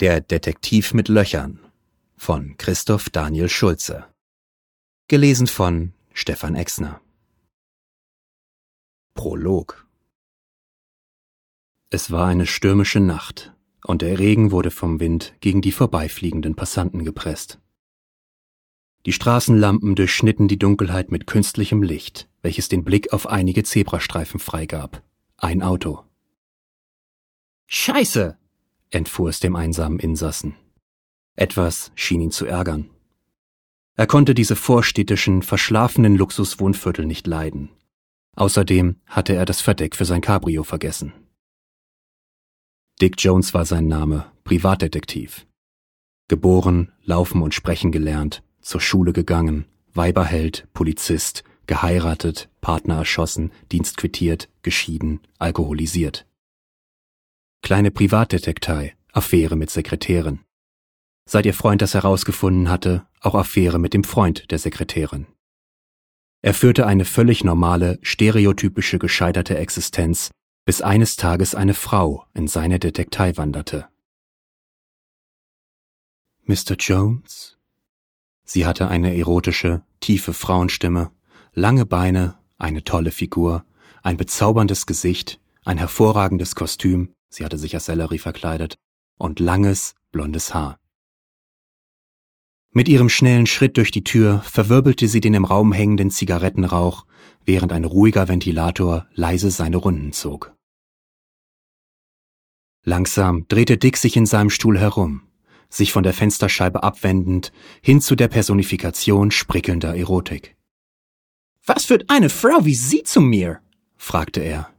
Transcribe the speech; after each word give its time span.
Der 0.00 0.20
Detektiv 0.20 0.94
mit 0.94 1.08
Löchern 1.08 1.58
von 2.16 2.56
Christoph 2.56 3.10
Daniel 3.10 3.48
Schulze. 3.48 4.04
Gelesen 5.08 5.48
von 5.48 5.92
Stefan 6.12 6.54
Exner. 6.54 7.00
Prolog 9.14 9.88
Es 11.90 12.12
war 12.12 12.28
eine 12.28 12.46
stürmische 12.46 13.00
Nacht, 13.00 13.52
und 13.82 14.02
der 14.02 14.20
Regen 14.20 14.52
wurde 14.52 14.70
vom 14.70 15.00
Wind 15.00 15.34
gegen 15.40 15.62
die 15.62 15.72
vorbeifliegenden 15.72 16.54
Passanten 16.54 17.04
gepresst. 17.04 17.58
Die 19.04 19.12
Straßenlampen 19.12 19.96
durchschnitten 19.96 20.46
die 20.46 20.60
Dunkelheit 20.60 21.10
mit 21.10 21.26
künstlichem 21.26 21.82
Licht, 21.82 22.28
welches 22.40 22.68
den 22.68 22.84
Blick 22.84 23.12
auf 23.12 23.26
einige 23.26 23.64
Zebrastreifen 23.64 24.38
freigab. 24.38 25.02
Ein 25.38 25.60
Auto. 25.60 26.04
Scheiße! 27.66 28.38
Entfuhr 28.90 29.28
es 29.28 29.40
dem 29.40 29.56
einsamen 29.56 29.98
Insassen. 29.98 30.54
Etwas 31.36 31.92
schien 31.94 32.20
ihn 32.20 32.30
zu 32.30 32.46
ärgern. 32.46 32.90
Er 33.96 34.06
konnte 34.06 34.34
diese 34.34 34.54
vorstädtischen, 34.54 35.42
verschlafenen 35.42 36.16
Luxuswohnviertel 36.16 37.04
nicht 37.04 37.26
leiden. 37.26 37.70
Außerdem 38.36 38.96
hatte 39.06 39.34
er 39.34 39.44
das 39.44 39.60
Verdeck 39.60 39.96
für 39.96 40.04
sein 40.04 40.20
Cabrio 40.20 40.62
vergessen. 40.62 41.12
Dick 43.00 43.16
Jones 43.18 43.54
war 43.54 43.64
sein 43.64 43.88
Name, 43.88 44.30
Privatdetektiv. 44.44 45.46
Geboren, 46.28 46.92
laufen 47.02 47.42
und 47.42 47.54
sprechen 47.54 47.90
gelernt, 47.90 48.44
zur 48.60 48.80
Schule 48.80 49.12
gegangen, 49.12 49.66
Weiberheld, 49.94 50.68
Polizist, 50.74 51.42
geheiratet, 51.66 52.48
Partner 52.60 52.98
erschossen, 52.98 53.50
Dienst 53.72 53.96
quittiert, 53.96 54.48
geschieden, 54.62 55.20
alkoholisiert. 55.40 56.27
Kleine 57.62 57.90
Privatdetektei, 57.90 58.96
Affäre 59.12 59.56
mit 59.56 59.70
Sekretärin. 59.70 60.40
Seit 61.26 61.44
ihr 61.44 61.54
Freund 61.54 61.82
das 61.82 61.94
herausgefunden 61.94 62.70
hatte, 62.70 63.06
auch 63.20 63.34
Affäre 63.34 63.78
mit 63.78 63.92
dem 63.92 64.04
Freund 64.04 64.50
der 64.50 64.58
Sekretärin. 64.58 65.26
Er 66.40 66.54
führte 66.54 66.86
eine 66.86 67.04
völlig 67.04 67.44
normale, 67.44 67.98
stereotypische 68.02 68.98
gescheiterte 68.98 69.58
Existenz, 69.58 70.30
bis 70.64 70.82
eines 70.82 71.16
Tages 71.16 71.54
eine 71.54 71.74
Frau 71.74 72.24
in 72.32 72.46
seine 72.46 72.78
Detektei 72.78 73.36
wanderte. 73.36 73.88
Mr. 76.44 76.76
Jones? 76.78 77.58
Sie 78.44 78.64
hatte 78.64 78.88
eine 78.88 79.14
erotische, 79.14 79.82
tiefe 80.00 80.32
Frauenstimme, 80.32 81.10
lange 81.52 81.84
Beine, 81.84 82.38
eine 82.56 82.84
tolle 82.84 83.10
Figur, 83.10 83.66
ein 84.02 84.16
bezauberndes 84.16 84.86
Gesicht, 84.86 85.40
ein 85.64 85.76
hervorragendes 85.76 86.54
Kostüm, 86.54 87.14
sie 87.28 87.44
hatte 87.44 87.58
sich 87.58 87.74
als 87.74 87.86
Sellerie 87.86 88.18
verkleidet, 88.18 88.78
und 89.18 89.40
langes, 89.40 89.94
blondes 90.12 90.54
Haar. 90.54 90.78
Mit 92.70 92.88
ihrem 92.88 93.08
schnellen 93.08 93.46
Schritt 93.46 93.76
durch 93.76 93.90
die 93.90 94.04
Tür 94.04 94.40
verwirbelte 94.42 95.08
sie 95.08 95.20
den 95.20 95.34
im 95.34 95.44
Raum 95.44 95.72
hängenden 95.72 96.10
Zigarettenrauch, 96.10 97.06
während 97.44 97.72
ein 97.72 97.84
ruhiger 97.84 98.28
Ventilator 98.28 99.06
leise 99.14 99.50
seine 99.50 99.78
Runden 99.78 100.12
zog. 100.12 100.54
Langsam 102.84 103.46
drehte 103.48 103.78
Dick 103.78 103.96
sich 103.96 104.16
in 104.16 104.26
seinem 104.26 104.50
Stuhl 104.50 104.78
herum, 104.78 105.22
sich 105.68 105.92
von 105.92 106.02
der 106.02 106.14
Fensterscheibe 106.14 106.82
abwendend, 106.82 107.52
hin 107.82 108.00
zu 108.00 108.14
der 108.14 108.28
Personifikation 108.28 109.30
sprickelnder 109.30 109.96
Erotik. 109.96 110.56
Was 111.66 111.86
führt 111.86 112.08
eine 112.08 112.30
Frau 112.30 112.64
wie 112.64 112.74
Sie 112.74 113.02
zu 113.02 113.20
mir? 113.20 113.60
fragte 113.96 114.40
er. 114.40 114.72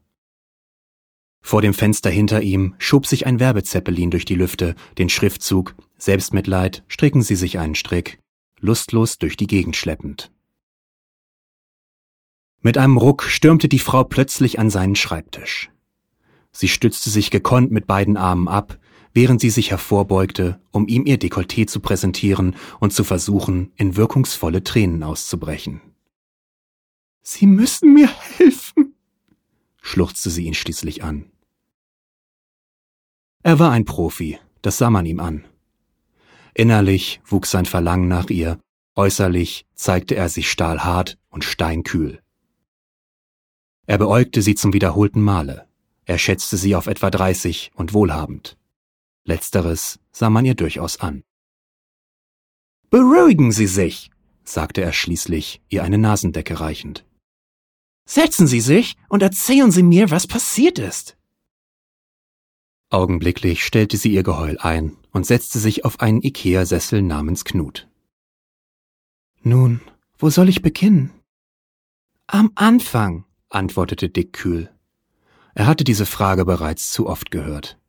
Vor 1.50 1.64
dem 1.64 1.74
Fenster 1.74 2.12
hinter 2.12 2.44
ihm 2.44 2.76
schob 2.78 3.08
sich 3.08 3.26
ein 3.26 3.40
Werbezeppelin 3.40 4.12
durch 4.12 4.24
die 4.24 4.36
Lüfte, 4.36 4.76
den 5.00 5.10
Schriftzug 5.10 5.74
Selbstmitleid, 5.98 6.84
stricken 6.88 7.24
Sie 7.24 7.36
sich 7.36 7.58
einen 7.58 7.74
Strick, 7.74 8.20
lustlos 8.60 9.18
durch 9.18 9.36
die 9.36 9.48
Gegend 9.48 9.76
schleppend. 9.76 10.32
Mit 12.62 12.78
einem 12.78 12.98
Ruck 12.98 13.24
stürmte 13.24 13.68
die 13.68 13.80
Frau 13.80 14.04
plötzlich 14.04 14.60
an 14.60 14.70
seinen 14.70 14.96
Schreibtisch. 14.96 15.72
Sie 16.52 16.68
stützte 16.68 17.10
sich 17.10 17.32
gekonnt 17.32 17.72
mit 17.72 17.88
beiden 17.88 18.16
Armen 18.16 18.48
ab, 18.48 18.78
während 19.16 19.42
sie 19.42 19.50
sich 19.50 19.72
hervorbeugte, 19.72 20.62
um 20.70 20.88
ihm 20.88 21.08
ihr 21.08 21.18
Dekolleté 21.18 21.66
zu 21.66 21.80
präsentieren 21.80 22.56
und 22.80 22.94
zu 22.94 23.04
versuchen, 23.04 23.72
in 23.76 23.96
wirkungsvolle 23.96 24.64
Tränen 24.64 25.02
auszubrechen. 25.02 25.82
Sie 27.24 27.48
müssen 27.48 27.96
mir 27.96 28.08
helfen, 28.38 28.94
schluchzte 29.82 30.30
sie 30.30 30.46
ihn 30.46 30.54
schließlich 30.54 31.04
an. 31.04 31.26
Er 33.44 33.58
war 33.60 33.72
ein 33.72 33.86
Profi, 33.86 34.38
das 34.62 34.78
sah 34.78 34.90
man 34.90 35.06
ihm 35.06 35.20
an. 35.20 35.46
Innerlich 36.54 37.22
wuchs 37.26 37.52
sein 37.52 37.66
Verlangen 37.66 38.08
nach 38.08 38.30
ihr, 38.30 38.60
äußerlich 38.96 39.66
zeigte 39.76 40.16
er 40.16 40.28
sich 40.28 40.52
stahlhart 40.52 41.18
und 41.30 41.46
steinkühl. 41.46 42.22
Er 43.88 43.98
beäugte 43.98 44.42
sie 44.42 44.56
zum 44.56 44.74
wiederholten 44.74 45.22
Male. 45.22 45.68
Er 46.06 46.18
schätzte 46.18 46.58
sie 46.58 46.76
auf 46.76 46.88
etwa 46.88 47.10
dreißig 47.10 47.72
und 47.76 47.94
wohlhabend. 47.94 48.58
Letzteres 49.26 50.00
sah 50.12 50.30
man 50.30 50.44
ihr 50.44 50.56
durchaus 50.56 51.00
an. 51.00 51.24
Beruhigen 52.90 53.52
Sie 53.52 53.68
sich, 53.68 54.10
sagte 54.44 54.82
er 54.82 54.94
schließlich, 54.94 55.62
ihr 55.70 55.84
eine 55.84 56.00
Nasendecke 56.00 56.60
reichend. 56.60 57.06
Setzen 58.06 58.48
Sie 58.48 58.62
sich 58.62 58.96
und 59.08 59.22
erzählen 59.22 59.72
Sie 59.72 59.84
mir, 59.84 60.10
was 60.10 60.26
passiert 60.26 60.80
ist. 60.80 61.16
Augenblicklich 62.90 63.64
stellte 63.64 63.98
sie 63.98 64.12
ihr 64.12 64.24
Geheul 64.24 64.58
ein 64.60 64.98
und 65.12 65.26
setzte 65.26 65.60
sich 65.60 65.86
auf 65.86 66.00
einen 66.00 66.22
Ikea-Sessel 66.22 67.02
namens 67.02 67.46
Knut. 67.46 67.88
Nun, 69.42 69.82
wo 70.18 70.30
soll 70.30 70.50
ich 70.50 70.62
beginnen? 70.62 71.12
Am 72.28 72.52
Anfang, 72.56 73.26
antwortete 73.50 74.10
Dick 74.10 74.34
kühl. 74.34 74.72
Er 75.54 75.68
hatte 75.68 75.84
diese 75.84 76.06
Frage 76.06 76.46
bereits 76.46 76.92
zu 76.92 77.08
oft 77.08 77.32
gehört. 77.32 77.80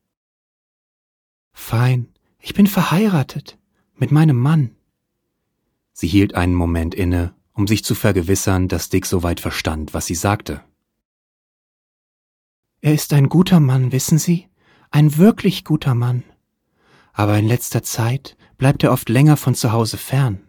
Fein, 1.53 2.09
ich 2.39 2.55
bin 2.55 2.66
verheiratet 2.66 3.59
mit 3.94 4.12
meinem 4.12 4.39
Mann. 4.39 4.77
Sie 5.93 6.09
hielt 6.09 6.34
einen 6.34 6.55
Moment 6.55 6.94
inne 6.94 7.34
um 7.60 7.66
sich 7.66 7.84
zu 7.84 7.94
vergewissern, 7.94 8.69
dass 8.69 8.89
Dick 8.89 9.05
soweit 9.05 9.39
verstand, 9.39 9.93
was 9.93 10.06
sie 10.06 10.15
sagte. 10.15 10.65
Er 12.81 12.94
ist 12.94 13.12
ein 13.12 13.28
guter 13.28 13.60
Mann, 13.60 13.93
wissen 13.93 14.19
Sie, 14.19 14.49
ein 14.91 15.17
wirklich 15.17 15.65
guter 15.65 15.95
Mann. 15.95 16.25
Aber 17.12 17.39
in 17.39 17.47
letzter 17.47 17.83
Zeit 17.83 18.37
bleibt 18.59 18.83
er 18.83 18.93
oft 18.93 19.09
länger 19.09 19.37
von 19.37 19.55
zu 19.55 19.73
Hause 19.73 19.97
fern. 19.97 20.41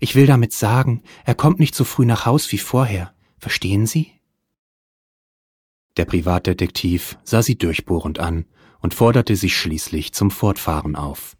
Ich 0.00 0.14
will 0.14 0.26
damit 0.26 0.52
sagen, 0.52 1.02
er 1.24 1.34
kommt 1.34 1.60
nicht 1.60 1.74
so 1.74 1.84
früh 1.84 2.04
nach 2.04 2.26
Haus 2.26 2.50
wie 2.52 2.58
vorher. 2.58 3.14
Verstehen 3.38 3.86
Sie? 3.86 4.12
Der 5.96 6.04
Privatdetektiv 6.06 7.18
sah 7.22 7.42
sie 7.42 7.56
durchbohrend 7.56 8.18
an 8.18 8.46
und 8.80 8.94
forderte 8.94 9.36
sie 9.36 9.50
schließlich 9.50 10.12
zum 10.12 10.30
Fortfahren 10.30 10.96
auf. 10.96 11.36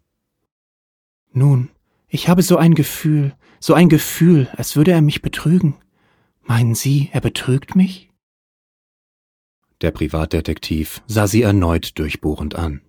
Nun, 1.33 1.71
ich 2.09 2.29
habe 2.29 2.43
so 2.43 2.59
ein 2.59 2.75
Gefühl, 2.75 3.35
so 3.59 3.73
ein 3.75 3.89
Gefühl, 3.89 4.49
als 4.57 4.77
würde 4.77 4.93
er 4.93 5.01
mich 5.01 5.23
betrügen. 5.23 5.77
Meinen 6.43 6.75
Sie, 6.75 7.09
er 7.13 7.21
betrügt 7.21 7.75
mich? 7.77 8.12
Der 9.83 9.91
Privatdetektiv 9.91 11.03
sah 11.07 11.27
sie 11.27 11.43
erneut 11.43 11.99
durchbohrend 11.99 12.55
an. 12.55 12.81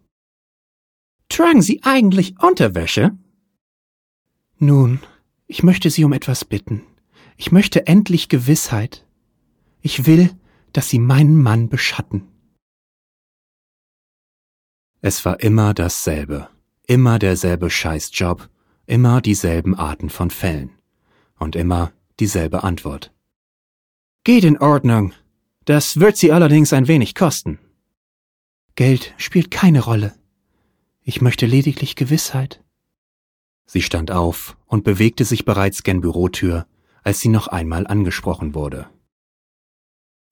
Tragen 1.27 1.61
Sie 1.61 1.81
eigentlich 1.83 2.35
Unterwäsche? 2.39 3.17
Nun, 4.59 4.99
ich 5.47 5.63
möchte 5.63 5.89
Sie 5.89 6.03
um 6.03 6.13
etwas 6.13 6.45
bitten. 6.45 6.83
Ich 7.37 7.51
möchte 7.51 7.87
endlich 7.87 8.29
Gewissheit. 8.29 9.05
Ich 9.81 10.05
will, 10.05 10.29
dass 10.71 10.89
Sie 10.89 10.99
meinen 10.99 11.41
Mann 11.41 11.69
beschatten. 11.69 12.27
Es 15.01 15.25
war 15.25 15.39
immer 15.41 15.73
dasselbe, 15.73 16.49
immer 16.85 17.17
derselbe 17.19 17.69
Scheißjob, 17.69 18.49
Immer 18.85 19.21
dieselben 19.21 19.75
Arten 19.75 20.09
von 20.09 20.29
Fällen. 20.29 20.71
Und 21.39 21.55
immer 21.55 21.93
dieselbe 22.19 22.63
Antwort. 22.63 23.13
Geht 24.25 24.43
in 24.43 24.57
Ordnung. 24.57 25.13
Das 25.65 25.99
wird 25.99 26.17
Sie 26.17 26.31
allerdings 26.31 26.73
ein 26.73 26.87
wenig 26.87 27.15
kosten. 27.15 27.59
Geld 28.75 29.13
spielt 29.17 29.51
keine 29.51 29.83
Rolle. 29.83 30.13
Ich 31.03 31.21
möchte 31.21 31.45
lediglich 31.45 31.95
Gewissheit. 31.95 32.63
Sie 33.65 33.81
stand 33.81 34.11
auf 34.11 34.57
und 34.65 34.83
bewegte 34.83 35.25
sich 35.25 35.45
bereits 35.45 35.83
gen 35.83 36.01
Bürotür, 36.01 36.67
als 37.03 37.19
sie 37.19 37.29
noch 37.29 37.47
einmal 37.47 37.87
angesprochen 37.87 38.55
wurde. 38.55 38.89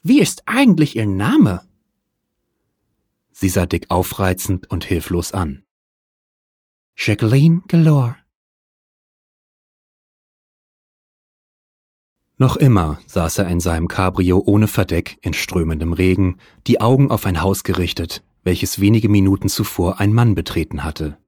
Wie 0.02 0.20
ist 0.20 0.44
eigentlich 0.48 0.96
Ihr 0.96 1.06
Name? 1.06 1.62
Sie 3.32 3.50
sah 3.50 3.66
Dick 3.66 3.86
aufreizend 3.90 4.70
und 4.70 4.84
hilflos 4.84 5.32
an. 5.34 5.64
Jacqueline 6.96 7.62
Galore. 7.68 8.21
Noch 12.42 12.58
immer 12.58 12.98
saß 13.06 13.38
er 13.38 13.50
in 13.50 13.60
seinem 13.60 13.88
Cabrio 13.88 14.42
ohne 14.44 14.68
Verdeck 14.68 15.20
in 15.22 15.34
strömendem 15.34 15.94
Regen, 15.94 16.38
die 16.66 16.82
Augen 16.82 17.12
auf 17.12 17.28
ein 17.28 17.44
Haus 17.44 17.64
gerichtet, 17.64 18.24
welches 18.44 18.82
wenige 18.82 19.10
Minuten 19.10 19.48
zuvor 19.48 20.00
ein 20.00 20.12
Mann 20.12 20.34
betreten 20.34 20.84
hatte, 20.84 21.20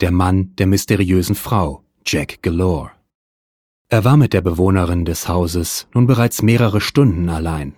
Der 0.00 0.10
Mann 0.10 0.56
der 0.56 0.66
mysteriösen 0.66 1.34
Frau, 1.34 1.84
Jack 2.06 2.42
Galore. 2.42 2.92
Er 3.90 4.04
war 4.06 4.16
mit 4.16 4.32
der 4.32 4.40
Bewohnerin 4.40 5.04
des 5.04 5.28
Hauses 5.28 5.86
nun 5.92 6.06
bereits 6.06 6.40
mehrere 6.40 6.80
Stunden 6.80 7.28
allein. 7.28 7.74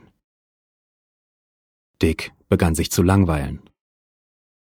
Dick 2.00 2.30
begann 2.48 2.76
sich 2.76 2.92
zu 2.92 3.02
langweilen. 3.02 3.62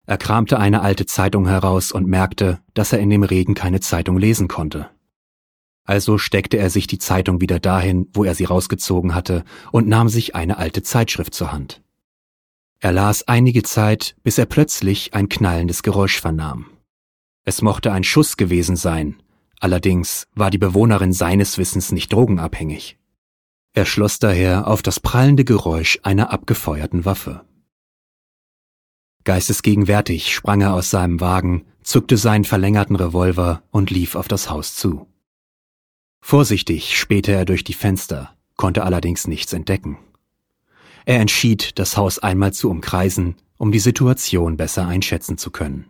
Er 0.08 0.18
kramte 0.18 0.58
eine 0.58 0.82
alte 0.82 1.06
Zeitung 1.06 1.46
heraus 1.46 1.92
und 1.92 2.08
merkte, 2.08 2.58
dass 2.74 2.92
er 2.92 2.98
in 2.98 3.10
dem 3.10 3.22
Regen 3.22 3.54
keine 3.54 3.78
Zeitung 3.78 4.18
lesen 4.18 4.48
konnte. 4.48 4.90
Also 5.88 6.18
steckte 6.18 6.58
er 6.58 6.68
sich 6.68 6.86
die 6.86 6.98
Zeitung 6.98 7.40
wieder 7.40 7.60
dahin, 7.60 8.08
wo 8.12 8.22
er 8.22 8.34
sie 8.34 8.44
rausgezogen 8.44 9.14
hatte, 9.14 9.42
und 9.72 9.88
nahm 9.88 10.10
sich 10.10 10.34
eine 10.34 10.58
alte 10.58 10.82
Zeitschrift 10.82 11.32
zur 11.32 11.50
Hand. 11.50 11.80
Er 12.78 12.92
las 12.92 13.26
einige 13.26 13.62
Zeit, 13.62 14.14
bis 14.22 14.36
er 14.36 14.44
plötzlich 14.44 15.14
ein 15.14 15.30
knallendes 15.30 15.82
Geräusch 15.82 16.20
vernahm. 16.20 16.66
Es 17.46 17.62
mochte 17.62 17.90
ein 17.90 18.04
Schuss 18.04 18.36
gewesen 18.36 18.76
sein, 18.76 19.22
allerdings 19.60 20.26
war 20.34 20.50
die 20.50 20.58
Bewohnerin 20.58 21.14
seines 21.14 21.56
Wissens 21.56 21.90
nicht 21.90 22.12
drogenabhängig. 22.12 22.98
Er 23.72 23.86
schloss 23.86 24.18
daher 24.18 24.66
auf 24.66 24.82
das 24.82 25.00
prallende 25.00 25.46
Geräusch 25.46 26.00
einer 26.02 26.30
abgefeuerten 26.30 27.06
Waffe. 27.06 27.46
Geistesgegenwärtig 29.24 30.34
sprang 30.34 30.60
er 30.60 30.74
aus 30.74 30.90
seinem 30.90 31.20
Wagen, 31.20 31.64
zückte 31.82 32.18
seinen 32.18 32.44
verlängerten 32.44 32.96
Revolver 32.96 33.62
und 33.70 33.88
lief 33.88 34.16
auf 34.16 34.28
das 34.28 34.50
Haus 34.50 34.74
zu. 34.74 35.06
Vorsichtig 36.20 36.98
spähte 36.98 37.32
er 37.32 37.44
durch 37.44 37.64
die 37.64 37.74
Fenster, 37.74 38.36
konnte 38.56 38.84
allerdings 38.84 39.26
nichts 39.26 39.52
entdecken. 39.52 39.98
Er 41.06 41.20
entschied, 41.20 41.78
das 41.78 41.96
Haus 41.96 42.18
einmal 42.18 42.52
zu 42.52 42.68
umkreisen, 42.70 43.36
um 43.56 43.72
die 43.72 43.78
Situation 43.78 44.56
besser 44.56 44.86
einschätzen 44.86 45.38
zu 45.38 45.50
können. 45.50 45.86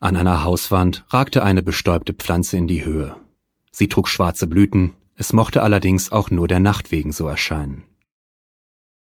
An 0.00 0.16
einer 0.16 0.44
Hauswand 0.44 1.04
ragte 1.08 1.42
eine 1.42 1.62
bestäubte 1.62 2.12
Pflanze 2.12 2.56
in 2.56 2.68
die 2.68 2.84
Höhe. 2.84 3.16
Sie 3.72 3.88
trug 3.88 4.08
schwarze 4.08 4.46
Blüten, 4.46 4.94
es 5.16 5.32
mochte 5.32 5.62
allerdings 5.62 6.12
auch 6.12 6.30
nur 6.30 6.46
der 6.46 6.60
Nacht 6.60 6.92
wegen 6.92 7.10
so 7.10 7.26
erscheinen. 7.26 7.84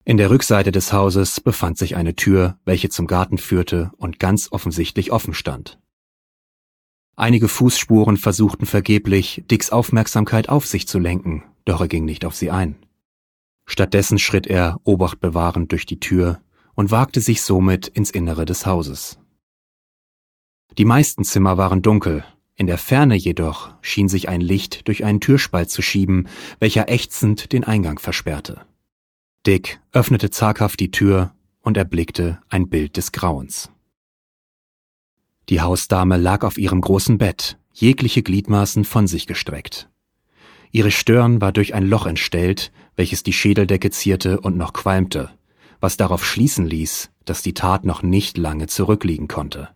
In 0.06 0.18
der 0.18 0.30
Rückseite 0.30 0.72
des 0.72 0.94
Hauses 0.94 1.42
befand 1.42 1.78
sich 1.78 1.96
eine 1.96 2.16
Tür, 2.16 2.60
welche 2.64 2.90
zum 2.90 3.08
Garten 3.08 3.38
führte 3.38 3.92
und 3.98 4.20
ganz 4.20 4.52
offensichtlich 4.52 5.12
offen 5.12 5.34
stand. 5.34 5.80
Einige 7.18 7.48
Fußspuren 7.48 8.18
versuchten 8.18 8.66
vergeblich, 8.66 9.44
Dicks 9.50 9.70
Aufmerksamkeit 9.70 10.50
auf 10.50 10.66
sich 10.66 10.88
zu 10.88 11.00
lenken, 11.00 11.44
doch 11.64 11.80
er 11.80 11.88
ging 11.88 12.04
nicht 12.04 12.26
auf 12.26 12.36
sie 12.36 12.52
ein. 12.52 12.76
Stattdessen 13.66 14.20
schritt 14.20 14.48
er 14.48 14.80
Obacht 14.84 15.20
bewahrend 15.20 15.72
durch 15.72 15.86
die 15.86 16.00
Tür 16.00 16.42
und 16.76 16.92
wagte 16.92 17.22
sich 17.22 17.42
somit 17.42 17.88
ins 17.88 18.12
Innere 18.12 18.46
des 18.46 18.66
Hauses. 18.66 19.18
Die 20.78 20.86
meisten 20.86 21.24
Zimmer 21.24 21.58
waren 21.58 21.82
dunkel, 21.82 22.26
in 22.56 22.68
der 22.68 22.78
Ferne 22.78 23.16
jedoch 23.16 23.74
schien 23.82 24.10
sich 24.10 24.28
ein 24.28 24.42
Licht 24.42 24.88
durch 24.88 25.04
einen 25.04 25.22
Türspalt 25.22 25.70
zu 25.70 25.82
schieben, 25.82 26.28
welcher 26.60 26.90
ächzend 26.90 27.54
den 27.54 27.64
Eingang 27.64 28.00
versperrte. 28.00 28.66
Dick 29.48 29.80
öffnete 29.92 30.30
zaghaft 30.32 30.80
die 30.80 30.92
Tür 30.92 31.34
und 31.62 31.78
erblickte 31.78 32.40
ein 32.50 32.70
Bild 32.70 32.98
des 32.98 33.12
Grauens. 33.12 33.72
Die 35.50 35.62
Hausdame 35.62 36.18
lag 36.18 36.44
auf 36.44 36.58
ihrem 36.58 36.82
großen 36.82 37.18
Bett, 37.18 37.58
jegliche 37.74 38.24
Gliedmaßen 38.24 38.84
von 38.84 39.08
sich 39.08 39.28
gestreckt. 39.28 39.90
Ihre 40.72 40.92
Stirn 40.92 41.40
war 41.40 41.52
durch 41.52 41.74
ein 41.74 41.88
Loch 41.88 42.06
entstellt, 42.06 42.72
welches 42.96 43.24
die 43.24 43.34
Schädeldecke 43.34 43.92
zierte 43.92 44.40
und 44.40 44.58
noch 44.58 44.74
qualmte, 44.74 45.30
was 45.80 45.98
darauf 45.98 46.26
schließen 46.26 46.66
ließ, 46.66 47.12
dass 47.26 47.42
die 47.42 47.54
Tat 47.54 47.86
noch 47.86 48.02
nicht 48.02 48.38
lange 48.38 48.68
zurückliegen 48.68 49.28
konnte. 49.28 49.70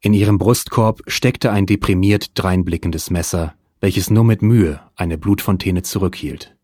In 0.00 0.14
ihrem 0.14 0.38
Brustkorb 0.38 1.02
steckte 1.08 1.50
ein 1.50 1.66
deprimiert 1.66 2.30
dreinblickendes 2.34 3.10
Messer, 3.10 3.54
welches 3.80 4.10
nur 4.10 4.24
mit 4.24 4.42
Mühe 4.42 4.80
eine 4.94 5.18
Blutfontäne 5.18 5.82
zurückhielt. 5.82 6.56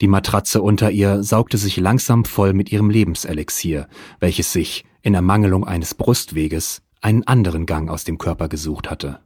Die 0.00 0.08
Matratze 0.08 0.62
unter 0.62 0.90
ihr 0.90 1.22
saugte 1.22 1.56
sich 1.56 1.76
langsam 1.78 2.24
voll 2.24 2.52
mit 2.52 2.70
ihrem 2.70 2.90
Lebenselixier, 2.90 3.88
welches 4.20 4.52
sich, 4.52 4.84
in 5.02 5.14
Ermangelung 5.14 5.66
eines 5.66 5.94
Brustweges, 5.94 6.82
einen 7.00 7.26
anderen 7.26 7.66
Gang 7.66 7.90
aus 7.90 8.04
dem 8.04 8.18
Körper 8.18 8.48
gesucht 8.48 8.90
hatte. 8.90 9.20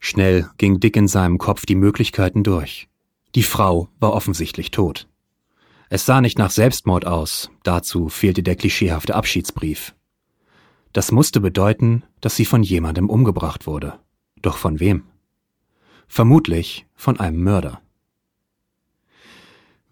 Schnell 0.00 0.48
ging 0.58 0.80
Dick 0.80 0.96
in 0.96 1.08
seinem 1.08 1.38
Kopf 1.38 1.66
die 1.66 1.74
Möglichkeiten 1.74 2.44
durch. 2.44 2.88
Die 3.34 3.42
Frau 3.42 3.88
war 3.98 4.12
offensichtlich 4.12 4.70
tot. 4.70 5.08
Es 5.88 6.06
sah 6.06 6.20
nicht 6.20 6.38
nach 6.38 6.50
Selbstmord 6.50 7.06
aus, 7.06 7.50
dazu 7.62 8.08
fehlte 8.08 8.42
der 8.42 8.56
klischeehafte 8.56 9.14
Abschiedsbrief. 9.14 9.94
Das 10.92 11.12
musste 11.12 11.40
bedeuten, 11.40 12.04
dass 12.20 12.36
sie 12.36 12.44
von 12.44 12.62
jemandem 12.62 13.10
umgebracht 13.10 13.66
wurde. 13.66 14.00
Doch 14.40 14.56
von 14.56 14.80
wem? 14.80 15.04
Vermutlich 16.08 16.86
von 16.94 17.20
einem 17.20 17.42
Mörder. 17.42 17.82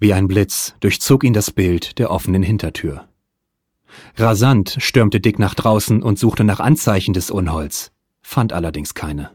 Wie 0.05 0.13
ein 0.13 0.29
Blitz 0.29 0.75
durchzog 0.81 1.25
ihn 1.25 1.33
das 1.33 1.51
Bild 1.51 1.99
der 1.99 2.11
offenen 2.11 2.43
Hintertür. 2.43 3.09
Rasant 4.17 4.77
stürmte 4.79 5.19
Dick 5.19 5.39
nach 5.39 5.55
draußen 5.55 6.03
und 6.03 6.19
suchte 6.19 6.45
nach 6.45 6.61
Anzeichen 6.61 7.15
des 7.15 7.31
Unholds, 7.31 7.91
fand 8.21 8.53
allerdings 8.53 8.93
keine. 8.93 9.31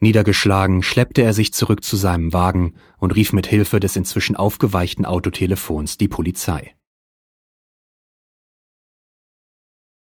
Niedergeschlagen 0.00 0.82
schleppte 0.82 1.20
er 1.20 1.34
sich 1.34 1.52
zurück 1.52 1.84
zu 1.84 1.96
seinem 1.96 2.32
Wagen 2.32 2.76
und 2.96 3.14
rief 3.14 3.34
mit 3.34 3.46
Hilfe 3.46 3.80
des 3.80 3.96
inzwischen 3.96 4.34
aufgeweichten 4.34 5.04
Autotelefons 5.04 5.98
die 5.98 6.08
Polizei. 6.08 6.74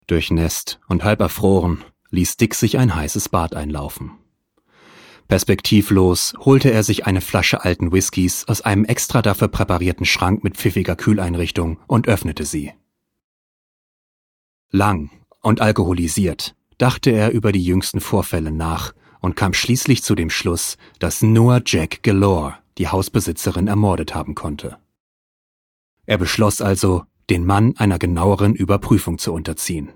Durchnässt 0.08 0.80
und 0.88 1.04
halb 1.04 1.20
erfroren 1.20 1.84
ließ 2.10 2.38
Dick 2.38 2.56
sich 2.56 2.76
ein 2.76 2.92
heißes 2.92 3.28
Bad 3.28 3.54
einlaufen. 3.54 4.18
Perspektivlos 5.28 6.32
holte 6.38 6.70
er 6.70 6.82
sich 6.82 7.04
eine 7.06 7.20
Flasche 7.20 7.62
alten 7.62 7.92
Whiskys 7.92 8.48
aus 8.48 8.62
einem 8.62 8.86
extra 8.86 9.20
dafür 9.20 9.48
präparierten 9.48 10.06
Schrank 10.06 10.42
mit 10.42 10.56
pfiffiger 10.56 10.96
Kühleinrichtung 10.96 11.78
und 11.86 12.08
öffnete 12.08 12.46
sie. 12.46 12.72
Lang 14.70 15.10
und 15.42 15.60
alkoholisiert 15.60 16.54
dachte 16.78 17.10
er 17.10 17.32
über 17.32 17.52
die 17.52 17.62
jüngsten 17.62 18.00
Vorfälle 18.00 18.50
nach 18.50 18.94
und 19.20 19.36
kam 19.36 19.52
schließlich 19.52 20.02
zu 20.02 20.14
dem 20.14 20.30
Schluss, 20.30 20.78
dass 20.98 21.20
nur 21.20 21.60
Jack 21.66 22.02
Galore 22.02 22.54
die 22.78 22.88
Hausbesitzerin 22.88 23.66
ermordet 23.66 24.14
haben 24.14 24.34
konnte. 24.34 24.78
Er 26.06 26.16
beschloss 26.16 26.62
also, 26.62 27.04
den 27.28 27.44
Mann 27.44 27.74
einer 27.76 27.98
genaueren 27.98 28.54
Überprüfung 28.54 29.18
zu 29.18 29.34
unterziehen. 29.34 29.92